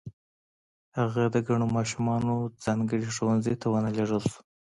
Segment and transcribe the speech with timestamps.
[0.97, 4.39] هغه د کڼو ماشومانو ځانګړي ښوونځي ته و نه لېږل شو